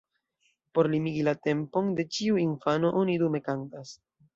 Por 0.77 0.89
limigi 0.93 1.21
la 1.29 1.35
tempon 1.49 1.95
de 2.01 2.09
ĉiu 2.19 2.43
infano 2.49 2.95
oni 3.05 3.23
dume 3.27 3.49
kantas. 3.51 3.99